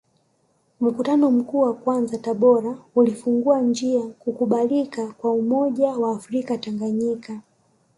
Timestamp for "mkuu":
1.31-1.59